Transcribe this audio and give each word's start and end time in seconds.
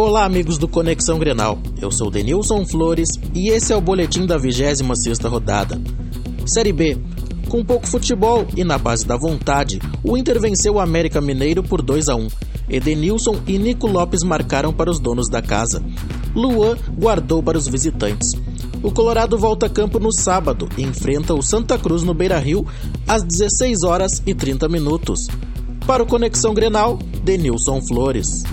Olá, 0.00 0.24
amigos 0.24 0.58
do 0.58 0.68
Conexão 0.68 1.18
Grenal. 1.18 1.58
Eu 1.82 1.90
sou 1.90 2.08
Denilson 2.08 2.64
Flores 2.64 3.08
e 3.34 3.48
esse 3.48 3.72
é 3.72 3.76
o 3.76 3.80
boletim 3.80 4.26
da 4.26 4.38
26ª 4.38 5.28
rodada. 5.28 5.76
Série 6.46 6.72
B. 6.72 6.96
Com 7.48 7.64
pouco 7.64 7.84
futebol 7.84 8.46
e 8.56 8.62
na 8.62 8.78
base 8.78 9.04
da 9.04 9.16
vontade, 9.16 9.80
o 10.04 10.16
Inter 10.16 10.40
venceu 10.40 10.74
o 10.74 10.80
América 10.80 11.20
Mineiro 11.20 11.64
por 11.64 11.82
2 11.82 12.10
a 12.10 12.14
1. 12.14 12.28
Edenilson 12.70 13.40
e 13.44 13.58
Nico 13.58 13.88
Lopes 13.88 14.22
marcaram 14.22 14.72
para 14.72 14.88
os 14.88 15.00
donos 15.00 15.28
da 15.28 15.42
casa. 15.42 15.82
Luan 16.32 16.76
guardou 16.96 17.42
para 17.42 17.58
os 17.58 17.66
visitantes. 17.66 18.36
O 18.80 18.92
Colorado 18.92 19.36
volta 19.36 19.66
a 19.66 19.68
campo 19.68 19.98
no 19.98 20.12
sábado 20.12 20.68
e 20.78 20.82
enfrenta 20.84 21.34
o 21.34 21.42
Santa 21.42 21.76
Cruz 21.76 22.04
no 22.04 22.14
Beira-Rio 22.14 22.64
às 23.04 23.24
16 23.24 23.82
horas 23.82 24.22
e 24.24 24.32
30 24.32 24.68
minutos. 24.68 25.26
Para 25.84 26.04
o 26.04 26.06
Conexão 26.06 26.54
Grenal, 26.54 27.00
Denilson 27.24 27.80
Flores. 27.82 28.44